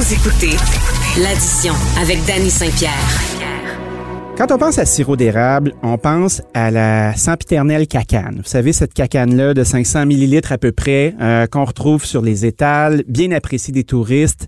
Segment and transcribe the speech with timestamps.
[0.00, 0.56] Vous écoutez
[1.22, 2.90] l'addition avec Danny Saint-Pierre.
[4.34, 8.36] Quand on pense à sirop d'érable, on pense à la sempiternelle cacane.
[8.38, 12.46] Vous savez, cette cacane-là de 500 millilitres à peu près, euh, qu'on retrouve sur les
[12.46, 14.46] étals, bien appréciée des touristes.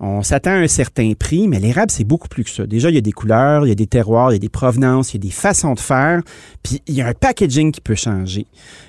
[0.00, 2.66] On s'attend à un certain prix, mais l'érable, c'est beaucoup plus que ça.
[2.66, 4.48] Déjà, il y a des couleurs, il y a des terroirs, il y a des
[4.48, 6.22] provenances, il y a des façons de faire,
[6.62, 8.46] puis il y a un packaging qui peut changer.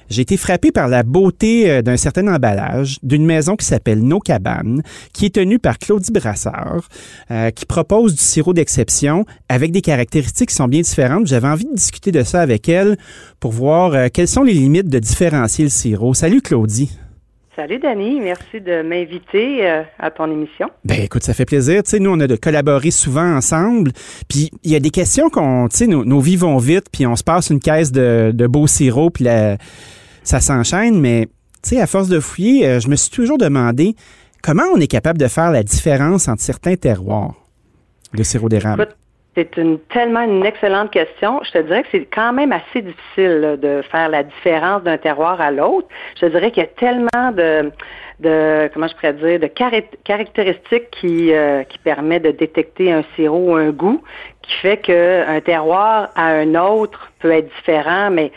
[0.10, 4.20] J'ai été frappé par la beauté euh, d'un certain emballage d'une maison qui s'appelle Nos
[4.20, 4.82] Cabanes,
[5.14, 6.88] qui est tenue par Claudie Brassard,
[7.32, 11.28] euh, qui propose du sirop d'exception avec des caractéristiques qui sont bien différentes.
[11.28, 12.98] J'avais envie de discuter de ça avec elle
[13.40, 16.14] pour voir euh, quelles sont les limites de différencier le sirop.
[16.14, 16.92] Salut Claudie.
[17.56, 19.66] Salut Dani, merci de m'inviter
[19.98, 20.68] à ton émission.
[20.84, 21.84] Ben écoute, ça fait plaisir.
[21.84, 23.94] Tu sais, nous on a de collaborer souvent ensemble.
[24.28, 27.08] Puis il y a des questions qu'on, tu sais, nos, nos, vies vont vite, puis
[27.08, 29.58] on se passe une caisse de, de beau sirop, puis la,
[30.24, 31.28] ça s'enchaîne, mais
[31.64, 33.96] tu sais, à force de fouiller, euh, je me suis toujours demandé
[34.44, 37.36] comment on est capable de faire la différence entre certains terroirs
[38.14, 38.90] de sirop d'érable.
[39.36, 41.42] C'est une, tellement une excellente question.
[41.44, 45.42] Je te dirais que c'est quand même assez difficile de faire la différence d'un terroir
[45.42, 45.88] à l'autre.
[46.16, 47.70] Je te dirais qu'il y a tellement de,
[48.22, 49.48] de comment je pourrais dire, de
[50.04, 54.02] caractéristiques qui, euh, qui permet de détecter un sirop ou un goût,
[54.42, 58.32] qui fait qu'un terroir à un autre peut être différent, mais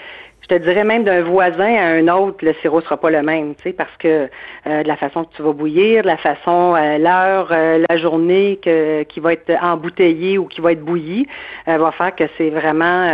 [0.49, 3.55] je te dirais même d'un voisin à un autre, le sirop sera pas le même,
[3.55, 4.29] tu sais, parce que
[4.67, 7.97] euh, de la façon que tu vas bouillir, de la façon, euh, l'heure, euh, la
[7.99, 11.27] journée que, qui va être embouteillée ou qui va être bouillie,
[11.67, 13.09] va faire que c'est vraiment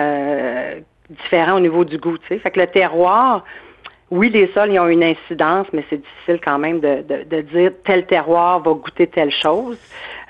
[1.11, 2.39] différent au niveau du goût, tu sais.
[2.39, 3.45] Fait que le terroir,
[4.11, 7.73] oui, les sols, ils ont une incidence, mais c'est difficile quand même de, de, dire
[7.85, 9.79] tel terroir va goûter telle chose.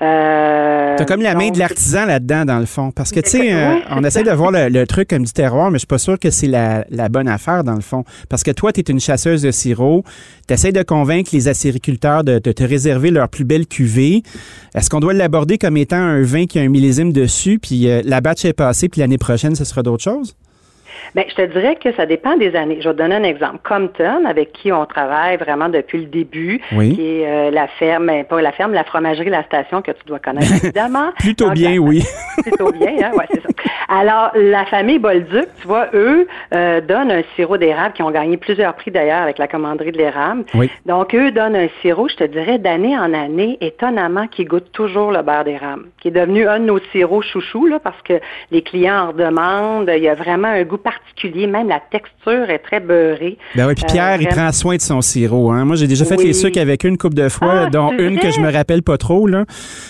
[0.01, 2.91] Euh, T'as comme la main de l'artisan là-dedans, dans le fond.
[2.91, 5.75] Parce que, tu sais, euh, on essaie de voir le, truc comme du terroir, mais
[5.75, 8.03] je suis pas sûr que c'est la, bonne affaire, dans le fond.
[8.29, 10.03] Parce que toi, tu es une chasseuse de sirop.
[10.47, 14.23] Tu essaies de convaincre les acériculteurs de, te réserver leur plus belle cuvée.
[14.73, 18.01] Est-ce qu'on doit l'aborder comme étant un vin qui a un millésime dessus, puis euh,
[18.03, 20.35] la batch est passée, puis l'année prochaine, ce sera d'autres choses?
[21.15, 22.79] Bien, je te dirais que ça dépend des années.
[22.81, 23.59] Je vais te donner un exemple.
[23.63, 28.25] Compton, avec qui on travaille vraiment depuis le début, qui est euh, la ferme, ben,
[28.25, 31.13] pas la ferme, la fromagerie, la station que tu dois connaître évidemment.
[31.17, 32.03] Plutôt bien, oui.
[32.43, 33.11] Plutôt bien, hein?
[33.15, 33.47] ouais, c'est ça.
[33.87, 38.35] Alors, la famille Bolduc, tu vois, eux euh, donnent un sirop d'érable qui ont gagné
[38.35, 40.43] plusieurs prix d'ailleurs avec la commanderie de l'érable.
[40.53, 40.69] Oui.
[40.85, 45.11] Donc, eux donnent un sirop, je te dirais, d'année en année, étonnamment, qui goûte toujours
[45.11, 48.19] le beurre d'érable, qui est devenu un de nos sirops chouchous, là, parce que
[48.51, 49.91] les clients en demandent.
[49.95, 51.04] Il y a vraiment un goût particulier,
[51.47, 53.37] même la texture est très beurrée.
[53.55, 55.51] Ben oui, puis Pierre, il euh, prend soin de son sirop.
[55.51, 55.65] Hein.
[55.65, 58.31] Moi, j'ai déjà fait les sucres avec une coupe de fois, ah, dont une que
[58.31, 59.27] je me rappelle pas trop.
[59.27, 59.45] Là.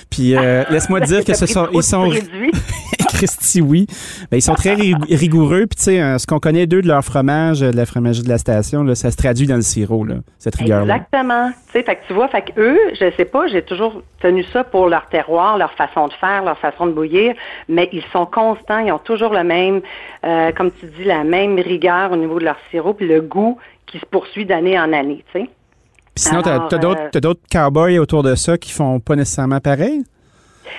[0.09, 2.09] Puis euh, laisse-moi te dire que ce sont, ils sont,
[3.15, 3.87] Christy, oui.
[4.29, 5.65] Ben, ils sont très rigoureux.
[5.67, 8.29] Puis, tu sais, euh, ce qu'on connaît d'eux de leur fromage, de la fromagerie de
[8.29, 10.95] la station, là, ça se traduit dans le sirop, là, cette rigueur-là.
[10.95, 11.49] Exactement.
[11.67, 14.43] Tu sais, fait que tu vois, fait que eux, je sais pas, j'ai toujours tenu
[14.51, 17.35] ça pour leur terroir, leur façon de faire, leur façon de bouillir,
[17.69, 19.81] mais ils sont constants, ils ont toujours le même,
[20.25, 23.57] euh, comme tu dis, la même rigueur au niveau de leur sirop, puis le goût
[23.85, 25.49] qui se poursuit d'année en année, tu sais.
[26.15, 30.03] Puis sinon, tu as, euh, d'autres cowboys autour de ça qui font pas nécessairement pareil?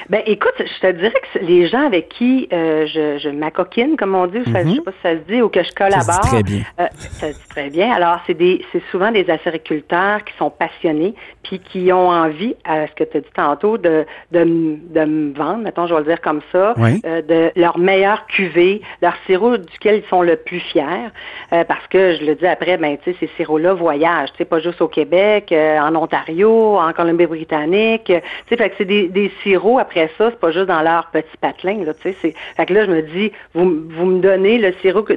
[0.08, 4.14] Ben écoute, je te dirais que les gens avec qui euh, je, je m'acoquine, comme
[4.14, 4.74] on dit, je mhm.
[4.74, 6.02] sais pas si ça se dit, ou que je collabore.
[6.02, 6.62] Ça se dit très bien.
[6.80, 7.92] Euh, ça se dit très bien.
[7.92, 12.86] Alors, c'est des c'est souvent des acériculteurs qui sont passionnés, puis qui ont envie, à
[12.86, 16.06] ce que tu as dit tantôt, de, de, de me vendre, mettons, je vais le
[16.06, 20.60] dire comme ça, euh, de leur meilleur cuvée, leur sirop duquel ils sont le plus
[20.60, 21.10] fiers.
[21.52, 24.44] Euh, parce que je le dis après, ben tu sais, ces sirops-là voyagent, tu sais,
[24.44, 28.04] pas juste au Québec, euh, en Ontario, en Colombie-Britannique.
[28.06, 28.14] Tu
[28.48, 31.36] sais, fait que c'est des, des sirops après ça, c'est pas juste dans leur petit
[31.41, 32.16] patelin, là, tu sais.
[32.20, 32.34] C'est...
[32.56, 35.14] Fait que là, je me dis, vous, vous me donnez le sirop que,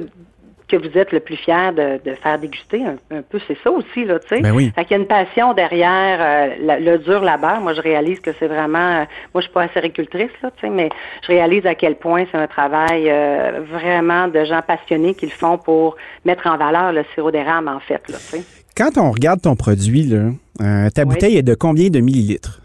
[0.68, 4.04] que vous êtes le plus fier de, de faire déguster un, peu, c'est ça aussi,
[4.04, 4.40] là, tu sais.
[4.40, 4.72] Ben oui.
[4.74, 7.60] Fait qu'il y a une passion derrière euh, le dur labeur.
[7.60, 9.04] Moi, je réalise que c'est vraiment, euh,
[9.34, 10.88] moi, je suis pas acéricultrice, là, tu sais, mais
[11.22, 15.32] je réalise à quel point c'est un travail euh, vraiment de gens passionnés qui le
[15.32, 18.42] font pour mettre en valeur le sirop d'érable, en fait, là, tu sais.
[18.76, 22.60] Quand on regarde ton produit, là, ta bouteille est de combien de millilitres?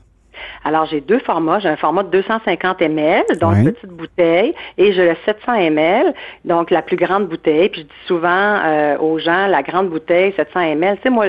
[0.66, 1.60] Alors, j'ai deux formats.
[1.60, 6.12] J'ai un format de 250 ml, donc une petite bouteille, et j'ai le 700 ml,
[6.44, 7.70] donc la plus grande bouteille.
[7.70, 10.98] Puis je dis souvent euh, aux gens, la grande bouteille, 700 ml.
[10.98, 11.28] Tu sais, moi,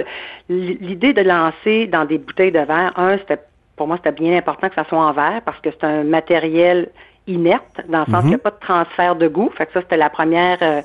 [0.49, 3.39] l'idée de lancer dans des bouteilles de verre, un, c'était
[3.77, 6.89] pour moi, c'était bien important que ça soit en verre parce que c'est un matériel
[7.27, 8.21] inerte, dans le sens mhm.
[8.21, 9.51] qu'il n'y a pas de transfert de goût.
[9.55, 10.81] Fait que ça, c'était la première, euh,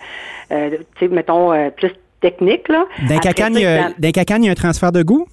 [0.51, 2.67] euh, tu sais, mettons, plus technique.
[2.67, 2.85] Là.
[3.07, 5.25] D'un cacane, il y a un transfert de goût?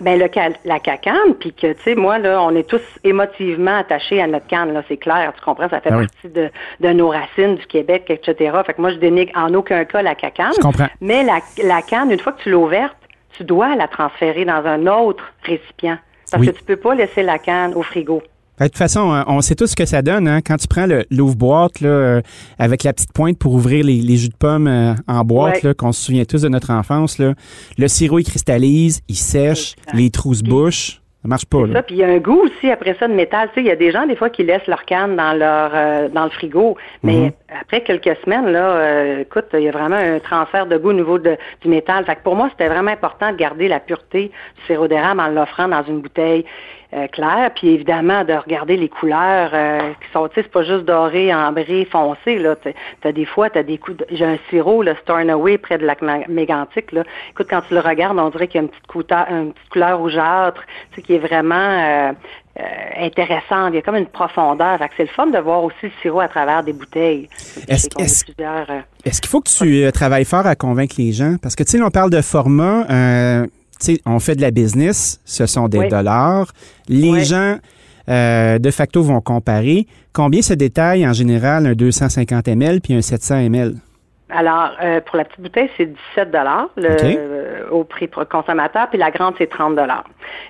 [0.00, 0.28] Ben le
[0.64, 4.46] la cacane, puis que tu sais, moi là, on est tous émotivement attachés à notre
[4.46, 6.50] canne, là, c'est clair, tu comprends, ça fait ah partie de,
[6.80, 8.56] de, nos racines du Québec, etc.
[8.64, 10.52] Fait que moi, je dénigre en aucun cas la cacane.
[10.56, 10.88] Je comprends.
[11.00, 12.96] Mais la, la canne, une fois que tu l'as ouverte,
[13.36, 15.98] tu dois la transférer dans un autre récipient.
[16.30, 18.22] Parce que tu peux pas laisser la canne au frigo.
[18.60, 20.26] De toute façon, hein, on sait tous ce que ça donne.
[20.26, 20.40] Hein?
[20.44, 22.20] Quand tu prends l'ouvre-boîte euh,
[22.58, 26.04] avec la petite pointe pour ouvrir les, jus de pommes euh, en boîte, qu'on se
[26.04, 27.34] souvient tous de notre enfance, là,
[27.78, 31.00] le sirop, il cristallise, il sèche, les trous se bouchent.
[31.22, 31.58] Ça marche pas.
[31.72, 33.48] Ça, puis il y a un goût aussi après ça de métal.
[33.48, 35.72] Tu sais, il y a des gens des fois qui laissent leur canne dans leur
[35.74, 37.32] euh, dans le frigo, mais mhm.
[37.60, 41.18] après quelques semaines là, écoute, il y a vraiment un transfert de goût au niveau
[41.18, 42.04] de, du métal.
[42.04, 45.28] Fait que pour moi, c'était vraiment important de garder la pureté du sirop d'érable en
[45.28, 46.44] l'offrant dans une bouteille
[46.94, 50.62] euh, clair, puis évidemment de regarder les couleurs euh, qui sont, tu sais, c'est pas
[50.62, 52.56] juste doré, ambré, foncé, là.
[53.02, 55.96] T'as des fois, t'as des coups, j'ai un sirop, le Stornoway, près de la
[56.28, 57.04] mégantique, là.
[57.30, 59.68] Écoute, quand tu le regardes, on dirait qu'il y a une petite, couleur, une petite
[59.68, 60.62] couleur rougeâtre,
[60.92, 62.12] tu sais, qui est vraiment euh,
[62.58, 62.62] euh,
[63.04, 63.72] intéressante.
[63.72, 64.78] Il y a comme une profondeur.
[64.96, 67.28] c'est le fun de voir aussi le sirop à travers des bouteilles.
[67.68, 67.86] Est-ce
[69.04, 71.36] est qu'il faut que tu travailles fort à convaincre les gens?
[71.42, 72.86] Parce que, tu sais, on parle de format
[74.06, 76.52] on fait de la business, ce sont des dollars.
[76.88, 77.58] Les gens,
[78.08, 79.86] euh, de facto, vont comparer.
[80.12, 83.74] Combien se détaille en général un 250 ml puis un 700 ml?
[84.30, 86.68] Alors, euh, pour la petite bouteille, c'est 17 dollars
[87.70, 90.04] au prix consommateur, puis la grande, c'est 30 dollars.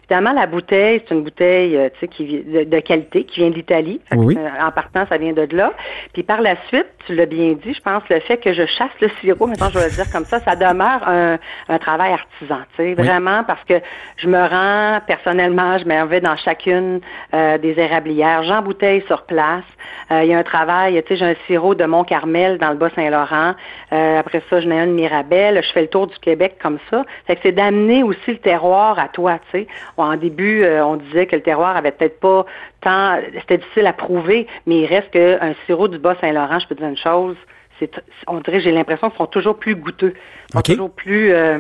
[0.05, 4.01] Évidemment, la bouteille, c'est une bouteille euh, qui, de, de, qualité qui vient d'Italie.
[4.13, 5.73] en partant, ça vient de là.
[6.13, 8.91] Puis par la suite, tu l'as bien dit, je pense, le fait que je chasse
[9.01, 11.39] le sirop, maintenant je vais le dire comme ça, ça demeure un,
[11.69, 13.81] un travail artisan, tu sais, vraiment, parce que
[14.17, 17.01] je me rends personnellement, je m'en vais dans chacune
[17.33, 19.65] des érablières, j'embouteille sur place.
[20.11, 23.55] Il y a un travail, tu sais, j'ai un sirop de Mont-Carmel dans le Bas-Saint-Laurent.
[23.93, 25.63] Euh, après ça, je n'ai un de Mirabel.
[25.63, 27.05] Je fais le tour du Québec comme ça.
[27.27, 29.67] Fait que c'est d'amener aussi le terroir à toi, tu sais.
[29.97, 32.47] En début, euh, on disait que le terroir avait peut-être pas
[32.81, 33.19] tant...
[33.41, 36.89] C'était difficile à prouver, mais il reste qu'un sirop du Bas-Saint-Laurent, je peux te dire
[36.89, 37.37] une chose,
[37.79, 37.91] c'est,
[38.27, 40.15] on dirait, j'ai l'impression qu'ils sont toujours plus goûteux.
[40.53, 41.33] sont toujours plus...
[41.33, 41.59] Euh,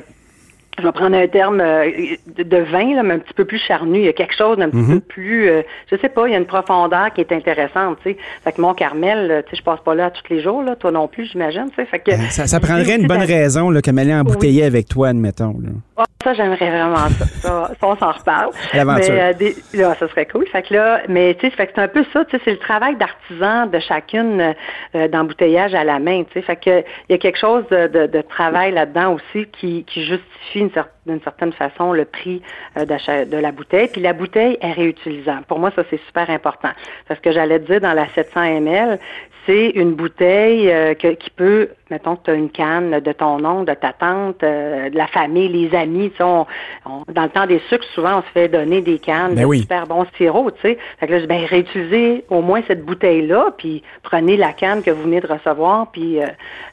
[0.78, 1.90] je vais prendre un terme euh,
[2.36, 3.98] de vin, là, mais un petit peu plus charnu.
[3.98, 4.94] Il y a quelque chose d'un petit mhm.
[4.94, 8.10] peu plus, euh, je sais pas, il y a une profondeur qui est intéressante, tu
[8.10, 8.16] sais.
[8.44, 10.76] Fait que mon Carmel, euh, tu sais, je passe pas là tous les jours, là,
[10.76, 11.86] toi non plus, j'imagine, tu sais.
[11.86, 15.56] Fait que, ça, ça prendrait une bonne raison, là, qu'elle allait embouteiller avec toi, admettons,
[15.62, 15.70] là.
[15.96, 17.24] Ah, ça, j'aimerais vraiment ça.
[17.40, 17.70] ça.
[17.82, 18.50] on s'en reparle.
[18.74, 20.46] Mais, là, ça serait cool.
[20.48, 22.52] Fait que là, mais tu sais, fait que c'est un peu ça, tu sais, c'est
[22.52, 24.54] le travail d'artisan de chacune
[24.94, 26.42] d'embouteillage à la main, tu sais.
[26.42, 30.04] Fait que il y a quelque chose de, de, de travail là-dedans aussi qui, qui
[30.04, 30.60] justifie
[31.08, 32.42] d'une certaine façon le prix
[32.76, 33.88] euh, d'achat de la bouteille.
[33.88, 35.44] Puis la bouteille est réutilisable.
[35.46, 36.70] Pour moi, ça, c'est super important.
[37.08, 38.98] Parce que j'allais te dire, dans la 700 ml,
[39.46, 43.70] c'est une bouteille euh, qui peut, mettons que tu as une canne de ton oncle,
[43.70, 46.12] de ta tante, euh, de la famille, les amis.
[46.18, 46.46] Dans
[46.84, 50.04] le temps des sucres, souvent, on se fait donner des cannes ben de super bons
[50.18, 50.78] sirop, tu sais.
[51.00, 55.04] Fait que là, ben, réutilisez au moins cette bouteille-là, puis prenez la canne que vous
[55.04, 56.18] venez de recevoir, puis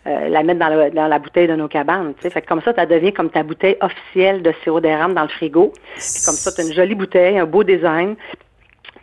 [0.06, 2.14] la mettre dans, dans, la bouteille de nos cabanes.
[2.20, 5.30] Fait que comme ça, ça devient comme ta bouteille officielle de sirop d'érable dans le
[5.30, 5.72] frigo.
[5.94, 8.16] Comme ça, tu as une jolie bouteille, un beau design.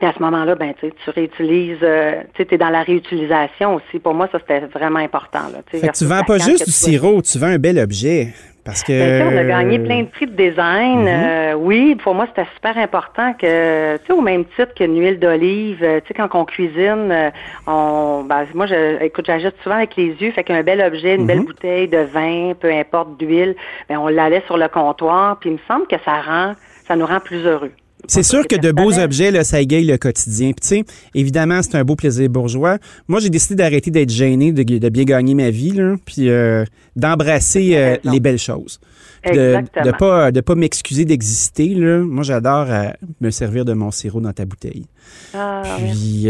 [0.02, 4.00] Puis à ce moment-là, ben, tu réutilises, euh, tu es dans la réutilisation aussi.
[4.00, 5.42] Pour moi, ça, c'était vraiment important.
[5.52, 8.30] Là, fait que tu vends pas juste du sirop, tu vends un bel objet.
[8.64, 8.90] Parce que.
[8.92, 11.04] Ben, on a gagné plein de prix de design.
[11.04, 11.52] Mm-hmm.
[11.52, 15.20] Euh, oui, pour moi, c'était super important que, tu sais, au même titre qu'une huile
[15.20, 17.30] d'olive, euh, tu sais, quand on cuisine,
[17.68, 21.28] on, ben, moi, je, écoute, j'achète souvent avec les yeux, fait qu'un bel objet, une
[21.28, 21.46] belle mm-hmm.
[21.46, 23.54] bouteille de vin, peu importe d'huile,
[23.88, 26.54] ben, on l'allait sur le comptoir, puis il me semble que ça rend,
[26.88, 27.70] ça nous rend plus heureux.
[28.06, 30.52] C'est sûr que de beaux objets, là, ça égaye le quotidien.
[30.52, 30.84] Puis, tu sais,
[31.14, 32.78] évidemment, c'est un beau plaisir bourgeois.
[33.08, 36.64] Moi, j'ai décidé d'arrêter d'être gêné, de, de, bien gagner ma vie, là, puis euh,
[36.96, 38.80] d'embrasser euh, les belles choses.
[39.24, 41.74] de ne pas, de pas m'excuser d'exister.
[41.74, 41.98] Là.
[41.98, 42.88] Moi, j'adore euh,
[43.20, 44.86] me servir de mon sirop dans ta bouteille.
[45.32, 46.24] Ah, puis,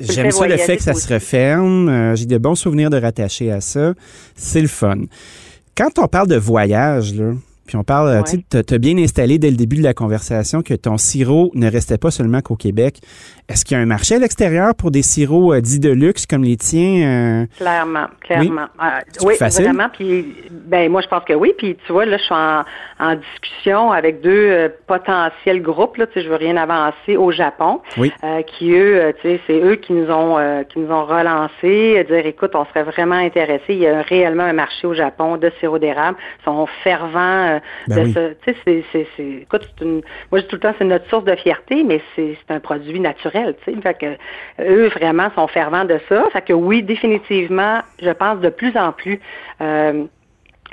[0.00, 2.14] j'aime ça le fait que ça se referme.
[2.14, 3.94] j'ai de bons souvenirs de rattacher à ça.
[4.36, 5.02] C'est le fun.
[5.76, 7.32] Quand on parle de voyage, là,
[7.66, 10.98] puis on parle, tu as bien installé dès le début de la conversation que ton
[10.98, 13.00] sirop ne restait pas seulement qu'au Québec.
[13.46, 16.24] Est-ce qu'il y a un marché à l'extérieur pour des sirops euh, dits de luxe
[16.24, 17.42] comme les tiens?
[17.42, 17.46] Euh?
[17.58, 18.68] Clairement, clairement.
[19.20, 19.88] Oui, euh, vraiment.
[19.92, 21.52] Puis, ben moi, je pense que oui.
[21.58, 22.64] Puis, tu vois, là, je suis en,
[23.16, 25.98] discussion avec deux potentiels groupes.
[25.98, 27.80] Là, tu sais, je veux rien avancer au Japon,
[28.46, 32.52] qui eux, tu sais, c'est eux qui nous ont qui nous ont relancé, dire, écoute,
[32.54, 33.74] on serait vraiment intéressés.
[33.74, 36.16] Il y a réellement un marché au Japon de sirop d'érable.
[36.40, 37.53] Ils sont fervents
[37.88, 39.06] ben de Tu sais, c'est,
[39.42, 42.36] écoute, une, moi, je dis tout le temps, c'est notre source de fierté, mais c'est,
[42.48, 44.16] un produit naturel fait que
[44.62, 46.24] eux vraiment sont fervents de ça.
[46.32, 49.20] Fait que oui, définitivement, je pense de plus en plus.
[49.60, 50.04] Euh,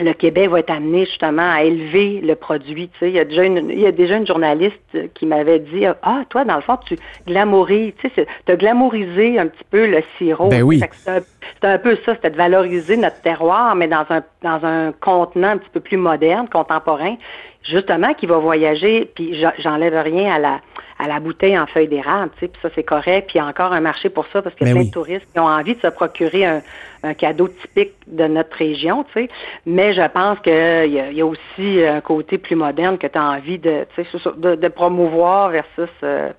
[0.02, 2.90] le Québec va être amené justement à élever le produit.
[3.02, 6.24] il y a déjà une, il y a déjà une journaliste qui m'avait dit ah
[6.30, 10.50] toi dans le fond tu glamourises, tu sais, as glamourisé un petit peu le sirop.
[10.50, 10.82] Ben oui.
[11.04, 15.50] C'est un, peu ça, c'était de valoriser notre terroir, mais dans un dans un contenant
[15.50, 17.16] un petit peu plus moderne, contemporain.
[17.64, 20.62] Justement, qui va voyager, puis j'enlève rien à la
[21.04, 23.42] à la bouteille en feuille d'érable, tu sais, puis ça c'est correct, puis il y
[23.42, 24.88] a encore un marché pour ça parce qu'il y a plein oui.
[24.90, 26.62] de touristes qui ont envie de se procurer un,
[27.02, 29.30] un cadeau typique de notre région, tu sais.
[29.66, 33.08] Mais je pense qu'il y, a- il y a aussi un côté plus moderne que
[33.08, 36.30] tu as envie de, tu sais, de, de promouvoir versus euh,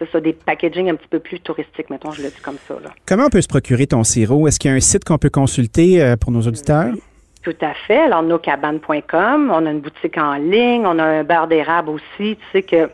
[0.00, 2.74] c'est ça, des packaging un petit peu plus touristiques, mettons, je le dis comme ça.
[2.82, 2.90] Là.
[3.06, 4.48] Comment on peut se procurer ton sirop?
[4.48, 6.92] Est-ce qu'il y a un site qu'on peut consulter euh, pour nos auditeurs?
[7.42, 7.98] Tout à fait.
[7.98, 12.36] Alors, nocabanes.com, on a une boutique en ligne, on a un bar d'érable aussi.
[12.36, 12.90] Tu sais que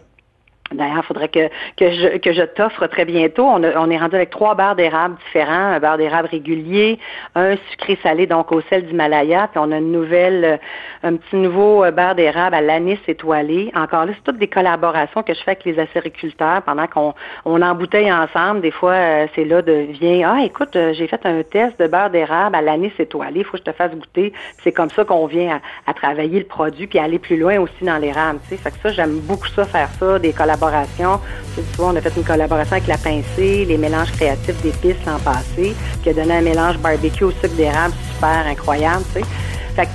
[0.73, 3.45] D'ailleurs, il faudrait que, que je, que je t'offre très bientôt.
[3.45, 6.99] On, on est rendu avec trois beurres d'érable différents, un beurre d'érable régulier,
[7.35, 10.57] un sucré salé, donc au sel d'Himalaya, puis on a une nouvelle, euh,
[11.03, 13.71] un petit nouveau euh, beurre d'érable à l'anis étoilé.
[13.77, 17.61] Encore là, c'est toutes des collaborations que je fais avec les acériculteurs pendant qu'on on
[17.61, 18.63] embouteille ensemble.
[18.63, 22.11] Des fois, euh, c'est là de vient, ah écoute, j'ai fait un test de beurre
[22.11, 24.33] d'érable à l'anis étoilé, il faut que je te fasse goûter.
[24.63, 27.85] C'est comme ça qu'on vient à, à travailler le produit puis aller plus loin aussi
[27.85, 28.41] dans l'érable.
[28.49, 30.64] Tu sais, fait que ça, j'aime beaucoup ça, faire ça, des collaborations.
[31.55, 35.19] Tu vois, on a fait une collaboration avec la pincée, les mélanges créatifs d'épices l'an
[35.19, 39.27] passé, qui a donné un mélange barbecue au sucre d'érable super incroyable, tu sais.
[39.77, 39.91] Fait que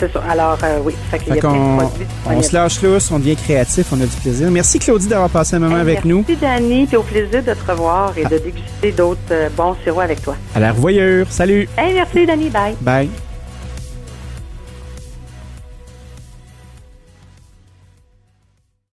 [0.00, 0.22] c'est ça.
[0.28, 4.00] Alors euh, oui, fait y a produits on se lâche lousse, on devient créatif, on
[4.00, 4.50] a du plaisir.
[4.50, 6.24] Merci Claudie d'avoir passé un moment Hey, avec merci, nous.
[6.40, 10.22] Dani, puis au plaisir de te revoir et de déguster d'autres euh, bons sirops avec
[10.22, 10.36] toi.
[10.54, 11.26] À la revoyure.
[11.28, 11.68] Salut.
[11.76, 12.74] Hey, merci Dani, bye.
[12.80, 13.29] Bye.